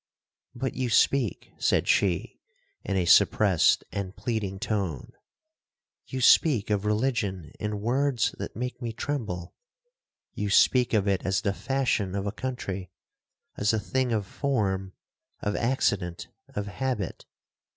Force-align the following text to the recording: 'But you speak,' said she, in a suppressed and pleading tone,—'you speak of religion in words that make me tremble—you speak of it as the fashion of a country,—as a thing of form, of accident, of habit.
'But 0.55 0.73
you 0.73 0.89
speak,' 0.89 1.51
said 1.59 1.87
she, 1.87 2.39
in 2.83 2.97
a 2.97 3.05
suppressed 3.05 3.83
and 3.91 4.15
pleading 4.15 4.57
tone,—'you 4.59 6.21
speak 6.21 6.71
of 6.71 6.85
religion 6.87 7.51
in 7.59 7.81
words 7.81 8.33
that 8.39 8.55
make 8.55 8.81
me 8.81 8.93
tremble—you 8.93 10.49
speak 10.49 10.95
of 10.95 11.07
it 11.07 11.23
as 11.23 11.41
the 11.41 11.53
fashion 11.53 12.15
of 12.15 12.25
a 12.25 12.31
country,—as 12.31 13.73
a 13.73 13.79
thing 13.79 14.11
of 14.11 14.25
form, 14.25 14.93
of 15.43 15.55
accident, 15.55 16.29
of 16.55 16.65
habit. 16.65 17.27